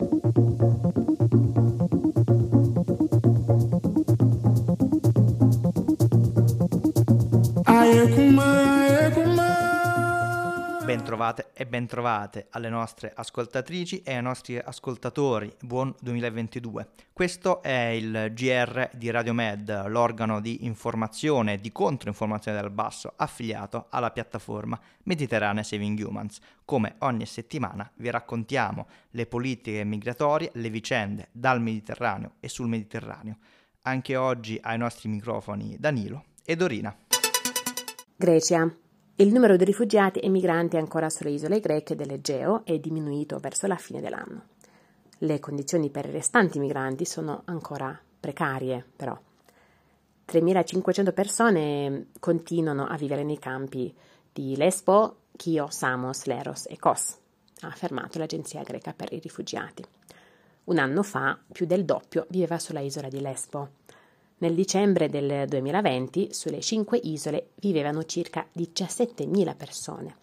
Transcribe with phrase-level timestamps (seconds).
[0.00, 0.02] I
[7.86, 8.73] am Kumar.
[10.84, 15.50] Bentrovate e bentrovate alle nostre ascoltatrici e ai nostri ascoltatori.
[15.62, 16.88] Buon 2022.
[17.10, 23.14] Questo è il GR di Radio Med, l'organo di informazione e di controinformazione dal basso
[23.16, 26.38] affiliato alla piattaforma Mediterranea Saving Humans.
[26.66, 33.38] Come ogni settimana vi raccontiamo le politiche migratorie, le vicende dal Mediterraneo e sul Mediterraneo.
[33.82, 36.94] Anche oggi ai nostri microfoni Danilo e Dorina.
[38.16, 38.83] Grecia.
[39.16, 43.76] Il numero di rifugiati e migranti ancora sulle isole greche dell'Egeo è diminuito verso la
[43.76, 44.46] fine dell'anno.
[45.18, 49.16] Le condizioni per i restanti migranti sono ancora precarie, però.
[50.26, 53.94] 3.500 persone continuano a vivere nei campi
[54.32, 57.16] di Lesbo, Chio, Samos, Leros e Kos,
[57.60, 59.84] ha affermato l'agenzia greca per i rifugiati.
[60.64, 63.82] Un anno fa più del doppio viveva sulla isola di Lesbo
[64.44, 70.16] nel dicembre del 2020 sulle cinque isole vivevano circa 17.000 persone.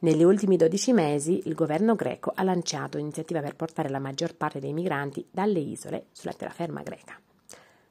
[0.00, 4.60] Negli ultimi 12 mesi il governo greco ha lanciato un'iniziativa per portare la maggior parte
[4.60, 7.18] dei migranti dalle isole sulla terraferma greca.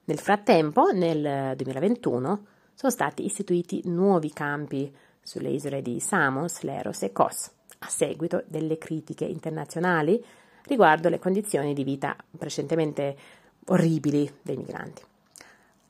[0.06, 7.12] Nel frattempo, nel 2021, sono stati istituiti nuovi campi sulle isole di Samos, Leros e
[7.12, 10.24] Kos, a seguito delle critiche internazionali
[10.68, 13.18] riguardo le condizioni di vita precedentemente
[13.66, 15.12] orribili dei migranti.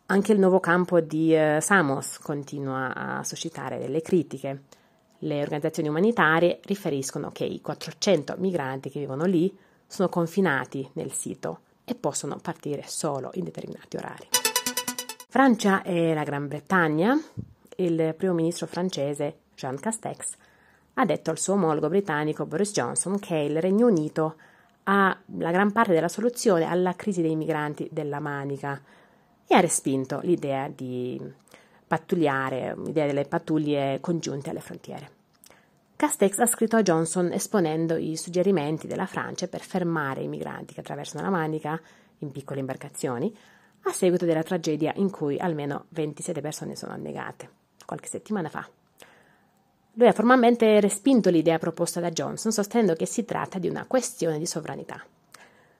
[0.07, 4.63] Anche il nuovo campo di eh, Samos continua a suscitare delle critiche.
[5.19, 9.55] Le organizzazioni umanitarie riferiscono che i 400 migranti che vivono lì
[9.87, 14.27] sono confinati nel sito e possono partire solo in determinati orari.
[15.29, 17.17] Francia e la Gran Bretagna,
[17.77, 20.35] il primo ministro francese Jean Castex
[20.95, 24.35] ha detto al suo omologo britannico Boris Johnson che il Regno Unito
[24.83, 28.79] ha la gran parte della soluzione alla crisi dei migranti della Manica,
[29.53, 31.19] ha respinto l'idea di
[31.85, 35.21] pattugliare, l'idea delle pattuglie congiunte alle frontiere.
[35.95, 40.81] Castex ha scritto a Johnson esponendo i suggerimenti della Francia per fermare i migranti che
[40.81, 41.79] attraversano la Manica
[42.19, 43.33] in piccole imbarcazioni
[43.83, 47.49] a seguito della tragedia in cui almeno 27 persone sono annegate
[47.85, 48.67] qualche settimana fa.
[49.93, 54.39] Lui ha formalmente respinto l'idea proposta da Johnson, sostenendo che si tratta di una questione
[54.39, 55.03] di sovranità.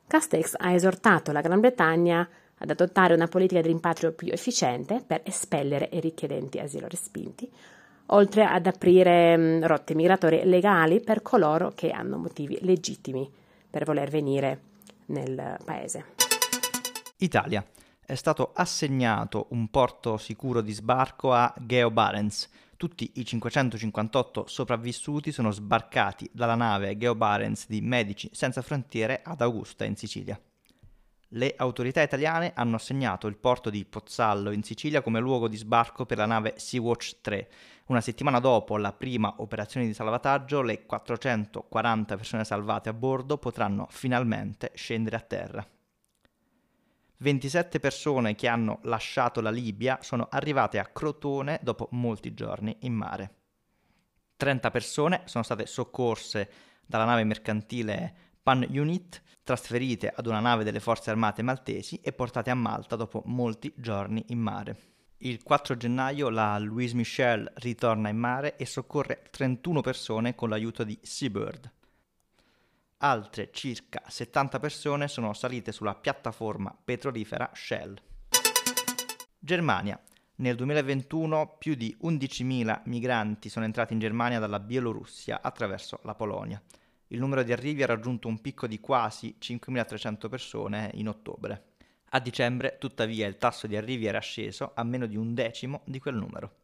[0.06, 2.30] Castex ha esortato la Gran Bretagna
[2.60, 7.50] ad adottare una politica di rimpatrio più efficiente per espellere i richiedenti asilo respinti,
[8.08, 13.30] oltre ad aprire mm, rotte migratorie legali per coloro che hanno motivi legittimi
[13.70, 14.62] per voler venire
[15.08, 16.06] nel paese.
[17.18, 17.66] Italia.
[18.06, 22.50] È stato assegnato un porto sicuro di sbarco a Geo Barents.
[22.76, 29.40] Tutti i 558 sopravvissuti sono sbarcati dalla nave Geo Barents di Medici Senza Frontiere ad
[29.40, 30.38] Augusta in Sicilia
[31.36, 36.06] le autorità italiane hanno assegnato il porto di Pozzallo in Sicilia come luogo di sbarco
[36.06, 37.50] per la nave Sea-Watch 3.
[37.88, 43.88] Una settimana dopo la prima operazione di salvataggio, le 440 persone salvate a bordo potranno
[43.90, 45.68] finalmente scendere a terra.
[47.18, 52.94] 27 persone che hanno lasciato la Libia sono arrivate a Crotone dopo molti giorni in
[52.94, 53.36] mare.
[54.36, 56.50] 30 persone sono state soccorse
[56.86, 62.50] dalla nave mercantile Pan Unit trasferite ad una nave delle forze armate maltesi e portate
[62.50, 64.78] a Malta dopo molti giorni in mare.
[65.20, 70.84] Il 4 gennaio la Louise Michel ritorna in mare e soccorre 31 persone con l'aiuto
[70.84, 71.72] di Seabird.
[72.98, 77.96] Altre circa 70 persone sono salite sulla piattaforma petrolifera Shell.
[79.40, 79.98] Germania.
[80.36, 86.62] Nel 2021 più di 11.000 migranti sono entrati in Germania dalla Bielorussia attraverso la Polonia
[87.14, 91.74] il numero di arrivi ha raggiunto un picco di quasi 5.300 persone in ottobre.
[92.10, 96.00] A dicembre, tuttavia, il tasso di arrivi era sceso a meno di un decimo di
[96.00, 96.62] quel numero.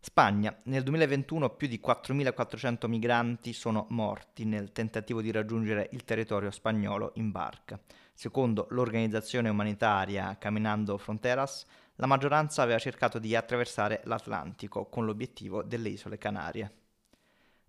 [0.00, 0.56] Spagna.
[0.64, 7.12] Nel 2021 più di 4.400 migranti sono morti nel tentativo di raggiungere il territorio spagnolo
[7.16, 7.78] in barca.
[8.14, 11.66] Secondo l'organizzazione umanitaria Caminando Fronteras,
[11.96, 16.87] la maggioranza aveva cercato di attraversare l'Atlantico con l'obiettivo delle isole Canarie.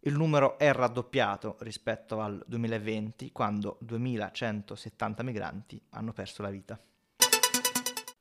[0.03, 6.79] Il numero è raddoppiato rispetto al 2020, quando 2170 migranti hanno perso la vita.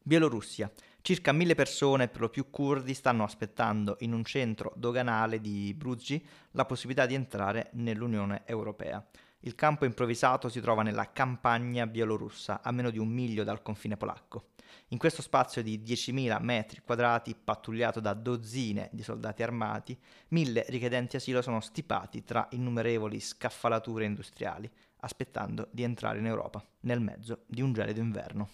[0.03, 0.73] Bielorussia.
[1.01, 6.21] Circa mille persone, per lo più curdi, stanno aspettando in un centro doganale di Bruzgi
[6.53, 9.07] la possibilità di entrare nell'Unione Europea.
[9.43, 13.97] Il campo improvvisato si trova nella campagna bielorussa, a meno di un miglio dal confine
[13.97, 14.49] polacco.
[14.89, 19.97] In questo spazio di 10.000 metri quadrati, pattugliato da dozzine di soldati armati,
[20.29, 24.69] mille richiedenti asilo sono stipati tra innumerevoli scaffalature industriali,
[25.01, 28.49] aspettando di entrare in Europa nel mezzo di un gelido inverno.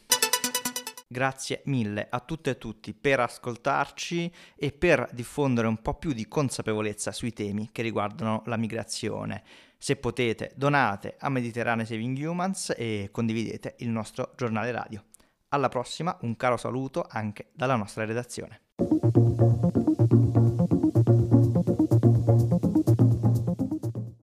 [1.06, 6.26] Grazie mille a tutte e tutti per ascoltarci e per diffondere un po' più di
[6.26, 9.42] consapevolezza sui temi che riguardano la migrazione.
[9.76, 15.04] Se potete, donate a Mediterranea Saving Humans e condividete il nostro giornale radio.
[15.48, 18.62] Alla prossima, un caro saluto anche dalla nostra redazione.